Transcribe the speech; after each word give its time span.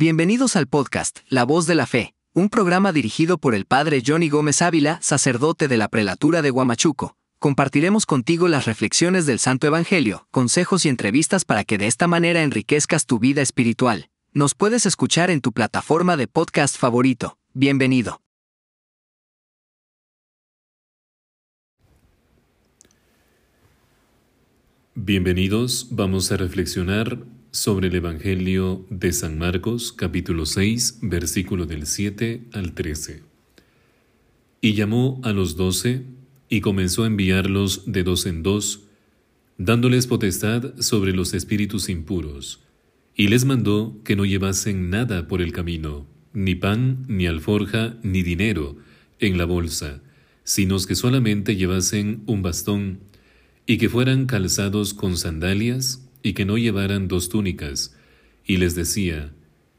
Bienvenidos 0.00 0.56
al 0.56 0.66
podcast 0.66 1.18
La 1.28 1.44
Voz 1.44 1.66
de 1.66 1.74
la 1.74 1.86
Fe, 1.86 2.14
un 2.32 2.48
programa 2.48 2.90
dirigido 2.90 3.36
por 3.36 3.54
el 3.54 3.66
Padre 3.66 4.02
Johnny 4.02 4.30
Gómez 4.30 4.62
Ávila, 4.62 4.98
sacerdote 5.02 5.68
de 5.68 5.76
la 5.76 5.88
prelatura 5.88 6.40
de 6.40 6.50
Huamachuco. 6.50 7.18
Compartiremos 7.38 8.06
contigo 8.06 8.48
las 8.48 8.64
reflexiones 8.64 9.26
del 9.26 9.38
Santo 9.38 9.66
Evangelio, 9.66 10.26
consejos 10.30 10.86
y 10.86 10.88
entrevistas 10.88 11.44
para 11.44 11.64
que 11.64 11.76
de 11.76 11.86
esta 11.86 12.06
manera 12.06 12.42
enriquezcas 12.42 13.04
tu 13.04 13.18
vida 13.18 13.42
espiritual. 13.42 14.08
Nos 14.32 14.54
puedes 14.54 14.86
escuchar 14.86 15.30
en 15.30 15.42
tu 15.42 15.52
plataforma 15.52 16.16
de 16.16 16.28
podcast 16.28 16.78
favorito. 16.78 17.36
Bienvenido. 17.52 18.22
Bienvenidos, 24.94 25.88
vamos 25.90 26.32
a 26.32 26.38
reflexionar 26.38 27.18
sobre 27.52 27.88
el 27.88 27.96
Evangelio 27.96 28.86
de 28.90 29.12
San 29.12 29.36
Marcos 29.36 29.92
capítulo 29.92 30.46
6 30.46 31.00
versículo 31.02 31.66
del 31.66 31.86
7 31.86 32.44
al 32.52 32.74
13. 32.74 33.22
Y 34.60 34.74
llamó 34.74 35.20
a 35.24 35.32
los 35.32 35.56
doce 35.56 36.04
y 36.48 36.60
comenzó 36.60 37.04
a 37.04 37.06
enviarlos 37.08 37.90
de 37.90 38.04
dos 38.04 38.26
en 38.26 38.42
dos, 38.42 38.84
dándoles 39.58 40.06
potestad 40.06 40.74
sobre 40.78 41.12
los 41.12 41.34
espíritus 41.34 41.88
impuros, 41.88 42.60
y 43.16 43.28
les 43.28 43.44
mandó 43.44 44.00
que 44.04 44.16
no 44.16 44.24
llevasen 44.24 44.90
nada 44.90 45.26
por 45.26 45.42
el 45.42 45.52
camino, 45.52 46.06
ni 46.32 46.54
pan, 46.54 47.04
ni 47.08 47.26
alforja, 47.26 47.96
ni 48.02 48.22
dinero 48.22 48.76
en 49.18 49.38
la 49.38 49.44
bolsa, 49.44 50.02
sino 50.44 50.78
que 50.78 50.94
solamente 50.94 51.56
llevasen 51.56 52.22
un 52.26 52.42
bastón 52.42 53.00
y 53.66 53.78
que 53.78 53.88
fueran 53.88 54.26
calzados 54.26 54.94
con 54.94 55.16
sandalias, 55.16 56.09
y 56.22 56.32
que 56.32 56.44
no 56.44 56.58
llevaran 56.58 57.08
dos 57.08 57.28
túnicas, 57.28 57.96
y 58.46 58.56
les 58.56 58.74
decía, 58.74 59.32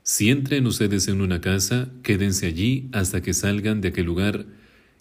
Si 0.03 0.29
entren 0.29 0.65
ustedes 0.67 1.07
en 1.07 1.21
una 1.21 1.41
casa, 1.41 1.89
quédense 2.03 2.47
allí 2.47 2.89
hasta 2.91 3.21
que 3.21 3.33
salgan 3.33 3.81
de 3.81 3.89
aquel 3.89 4.05
lugar, 4.05 4.45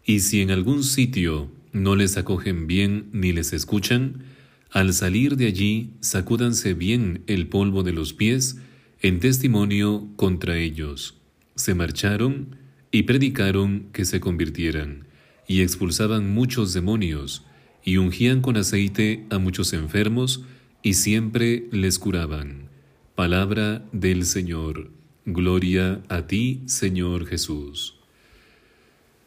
y 0.04 0.20
si 0.20 0.40
en 0.40 0.50
algún 0.50 0.82
sitio 0.82 1.50
no 1.72 1.96
les 1.96 2.16
acogen 2.16 2.66
bien 2.66 3.08
ni 3.12 3.32
les 3.32 3.52
escuchan, 3.52 4.24
al 4.70 4.92
salir 4.92 5.36
de 5.36 5.46
allí 5.46 5.90
sacúdanse 6.00 6.74
bien 6.74 7.22
el 7.26 7.48
polvo 7.48 7.82
de 7.82 7.92
los 7.92 8.12
pies 8.12 8.58
en 9.02 9.18
testimonio 9.18 10.08
contra 10.16 10.58
ellos. 10.58 11.16
Se 11.54 11.74
marcharon 11.74 12.56
y 12.92 13.04
predicaron 13.04 13.86
que 13.92 14.04
se 14.04 14.20
convirtieran, 14.20 15.06
y 15.46 15.62
expulsaban 15.62 16.32
muchos 16.32 16.72
demonios, 16.72 17.44
y 17.84 17.96
ungían 17.96 18.42
con 18.42 18.56
aceite 18.56 19.24
a 19.30 19.38
muchos 19.38 19.72
enfermos, 19.72 20.44
y 20.82 20.94
siempre 20.94 21.68
les 21.72 21.98
curaban. 21.98 22.68
Palabra 23.14 23.84
del 23.92 24.24
Señor. 24.24 24.90
Gloria 25.26 26.02
a 26.08 26.26
ti, 26.26 26.62
Señor 26.66 27.26
Jesús. 27.26 27.96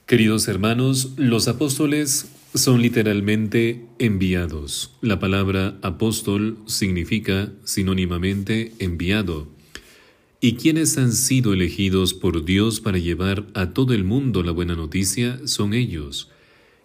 Queridos 0.05 0.47
hermanos, 0.47 1.13
los 1.17 1.47
apóstoles 1.47 2.29
son 2.53 2.81
literalmente 2.81 3.85
enviados. 3.99 4.91
La 5.01 5.19
palabra 5.19 5.77
apóstol 5.81 6.57
significa 6.65 7.51
sinónimamente 7.63 8.73
enviado. 8.79 9.47
Y 10.41 10.55
quienes 10.55 10.97
han 10.97 11.13
sido 11.13 11.53
elegidos 11.53 12.13
por 12.13 12.43
Dios 12.43 12.81
para 12.81 12.97
llevar 12.97 13.47
a 13.53 13.73
todo 13.73 13.93
el 13.93 14.03
mundo 14.03 14.43
la 14.43 14.51
buena 14.51 14.75
noticia 14.75 15.39
son 15.45 15.73
ellos. 15.73 16.29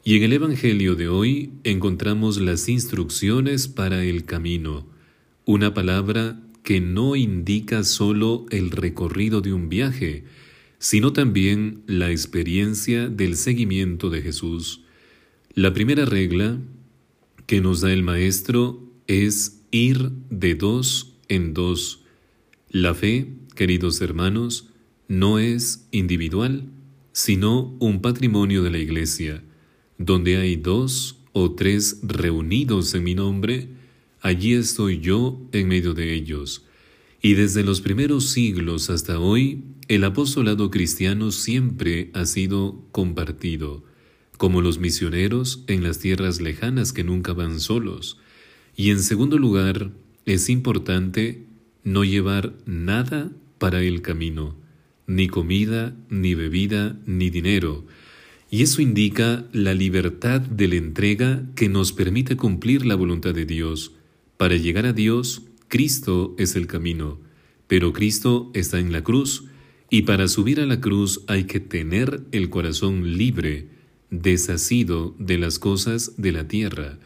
Y 0.08 0.16
en 0.16 0.22
el 0.22 0.32
Evangelio 0.32 0.94
de 0.94 1.06
hoy 1.06 1.50
encontramos 1.64 2.40
las 2.40 2.70
instrucciones 2.70 3.68
para 3.68 4.02
el 4.04 4.24
camino, 4.24 4.86
una 5.44 5.74
palabra 5.74 6.40
que 6.62 6.80
no 6.80 7.14
indica 7.14 7.84
solo 7.84 8.46
el 8.48 8.70
recorrido 8.70 9.42
de 9.42 9.52
un 9.52 9.68
viaje, 9.68 10.24
sino 10.78 11.12
también 11.12 11.82
la 11.86 12.10
experiencia 12.10 13.10
del 13.10 13.36
seguimiento 13.36 14.08
de 14.08 14.22
Jesús. 14.22 14.80
La 15.52 15.74
primera 15.74 16.06
regla 16.06 16.58
que 17.44 17.60
nos 17.60 17.82
da 17.82 17.92
el 17.92 18.02
Maestro 18.02 18.82
es 19.08 19.60
ir 19.72 20.10
de 20.30 20.54
dos 20.54 21.18
en 21.28 21.52
dos. 21.52 22.02
La 22.70 22.94
fe, 22.94 23.28
queridos 23.54 24.00
hermanos, 24.00 24.70
no 25.06 25.38
es 25.38 25.86
individual, 25.90 26.64
sino 27.12 27.76
un 27.78 28.00
patrimonio 28.00 28.62
de 28.62 28.70
la 28.70 28.78
Iglesia. 28.78 29.44
Donde 29.98 30.36
hay 30.36 30.56
dos 30.56 31.16
o 31.32 31.52
tres 31.52 32.00
reunidos 32.02 32.94
en 32.94 33.04
mi 33.04 33.14
nombre, 33.14 33.68
allí 34.20 34.54
estoy 34.54 35.00
yo 35.00 35.40
en 35.52 35.68
medio 35.68 35.92
de 35.92 36.14
ellos. 36.14 36.64
Y 37.20 37.34
desde 37.34 37.64
los 37.64 37.80
primeros 37.80 38.30
siglos 38.30 38.90
hasta 38.90 39.18
hoy, 39.18 39.64
el 39.88 40.04
apostolado 40.04 40.70
cristiano 40.70 41.32
siempre 41.32 42.10
ha 42.14 42.26
sido 42.26 42.84
compartido, 42.92 43.82
como 44.36 44.62
los 44.62 44.78
misioneros 44.78 45.64
en 45.66 45.82
las 45.82 45.98
tierras 45.98 46.40
lejanas 46.40 46.92
que 46.92 47.02
nunca 47.02 47.32
van 47.32 47.58
solos. 47.58 48.18
Y 48.76 48.90
en 48.90 49.02
segundo 49.02 49.36
lugar, 49.36 49.90
es 50.26 50.48
importante 50.48 51.46
no 51.82 52.04
llevar 52.04 52.54
nada 52.66 53.32
para 53.58 53.82
el 53.82 54.02
camino, 54.02 54.54
ni 55.08 55.26
comida, 55.26 55.96
ni 56.08 56.34
bebida, 56.34 56.96
ni 57.04 57.30
dinero, 57.30 57.84
y 58.50 58.62
eso 58.62 58.80
indica 58.80 59.44
la 59.52 59.74
libertad 59.74 60.40
de 60.40 60.68
la 60.68 60.76
entrega 60.76 61.42
que 61.54 61.68
nos 61.68 61.92
permite 61.92 62.36
cumplir 62.36 62.86
la 62.86 62.94
voluntad 62.94 63.34
de 63.34 63.44
Dios. 63.44 63.92
Para 64.36 64.56
llegar 64.56 64.86
a 64.86 64.92
Dios, 64.92 65.42
Cristo 65.68 66.34
es 66.38 66.56
el 66.56 66.66
camino, 66.66 67.18
pero 67.66 67.92
Cristo 67.92 68.50
está 68.54 68.78
en 68.78 68.92
la 68.92 69.04
cruz, 69.04 69.44
y 69.90 70.02
para 70.02 70.28
subir 70.28 70.60
a 70.60 70.66
la 70.66 70.80
cruz 70.80 71.22
hay 71.26 71.44
que 71.44 71.60
tener 71.60 72.22
el 72.32 72.48
corazón 72.48 73.16
libre, 73.16 73.68
desasido 74.10 75.14
de 75.18 75.36
las 75.36 75.58
cosas 75.58 76.14
de 76.16 76.32
la 76.32 76.48
tierra. 76.48 76.98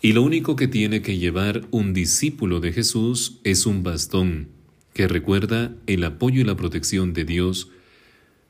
Y 0.00 0.14
lo 0.14 0.22
único 0.22 0.56
que 0.56 0.68
tiene 0.68 1.02
que 1.02 1.18
llevar 1.18 1.66
un 1.70 1.92
discípulo 1.92 2.60
de 2.60 2.72
Jesús 2.72 3.38
es 3.44 3.66
un 3.66 3.82
bastón, 3.82 4.48
que 4.94 5.06
recuerda 5.08 5.76
el 5.86 6.04
apoyo 6.04 6.40
y 6.40 6.44
la 6.44 6.56
protección 6.56 7.12
de 7.12 7.24
Dios. 7.24 7.68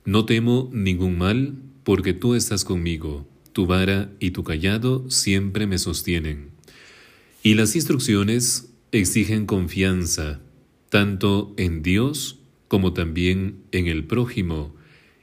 No 0.04 0.24
temo 0.24 0.70
ningún 0.72 1.18
mal, 1.18 1.54
porque 1.84 2.12
tú 2.12 2.34
estás 2.34 2.64
conmigo, 2.64 3.26
tu 3.52 3.66
vara 3.66 4.12
y 4.20 4.30
tu 4.30 4.44
callado 4.44 5.10
siempre 5.10 5.66
me 5.66 5.78
sostienen. 5.78 6.50
Y 7.42 7.54
las 7.54 7.74
instrucciones 7.74 8.72
exigen 8.92 9.46
confianza, 9.46 10.40
tanto 10.88 11.54
en 11.56 11.82
Dios 11.82 12.38
como 12.68 12.92
también 12.92 13.62
en 13.72 13.86
el 13.86 14.04
prójimo, 14.04 14.74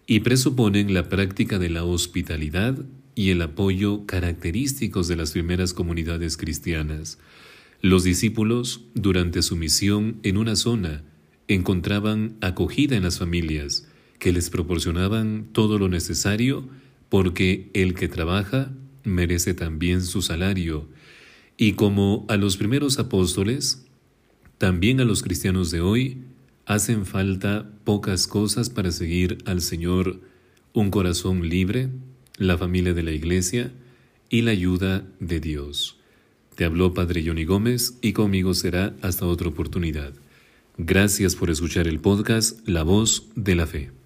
y 0.06 0.22
presuponen 0.22 0.94
la 0.94 1.10
práctica 1.10 1.60
de 1.60 1.70
la 1.70 1.84
hospitalidad 1.84 2.78
y 3.14 3.32
el 3.32 3.42
apoyo 3.42 4.06
característicos 4.06 5.08
de 5.08 5.16
las 5.16 5.32
primeras 5.32 5.74
comunidades 5.74 6.38
cristianas. 6.38 7.20
Los 7.82 8.04
discípulos, 8.04 8.86
durante 8.96 9.42
su 9.42 9.56
misión 9.56 10.20
en 10.24 10.38
una 10.38 10.56
zona, 10.56 11.04
encontraban 11.48 12.38
acogida 12.42 12.96
en 12.96 13.04
las 13.04 13.20
familias, 13.20 13.88
que 14.28 14.34
les 14.34 14.50
proporcionaban 14.50 15.48
todo 15.54 15.80
lo 15.80 15.88
necesario, 15.88 16.68
porque 17.08 17.70
el 17.74 17.94
que 17.94 18.10
trabaja 18.10 18.74
merece 19.06 19.54
también 19.54 20.02
su 20.02 20.22
salario. 20.22 20.86
Y 21.56 21.76
como 21.76 22.26
a 22.28 22.36
los 22.36 22.58
primeros 22.58 23.00
apóstoles, 23.00 23.86
también 24.58 25.00
a 25.00 25.06
los 25.06 25.24
cristianos 25.24 25.72
de 25.72 25.80
hoy 25.80 26.24
hacen 26.66 27.06
falta 27.06 27.72
pocas 27.86 28.28
cosas 28.28 28.70
para 28.70 28.92
seguir 28.92 29.38
al 29.46 29.62
Señor, 29.62 30.20
un 30.74 30.92
corazón 30.92 31.48
libre, 31.48 31.88
la 32.38 32.58
familia 32.58 32.94
de 32.94 33.04
la 33.04 33.12
Iglesia 33.14 33.72
y 34.30 34.42
la 34.42 34.52
ayuda 34.52 35.08
de 35.22 35.40
Dios. 35.40 36.00
Te 36.56 36.66
habló 36.66 36.94
Padre 36.94 37.24
Johnny 37.26 37.46
Gómez 37.46 37.98
y 38.02 38.12
conmigo 38.12 38.54
será 38.54 38.94
hasta 39.02 39.26
otra 39.26 39.48
oportunidad. 39.48 40.12
Gracias 40.78 41.38
por 41.38 41.50
escuchar 41.50 41.88
el 41.88 42.02
podcast 42.02 42.68
La 42.68 42.84
Voz 42.84 43.30
de 43.38 43.56
la 43.56 43.68
Fe. 43.68 43.97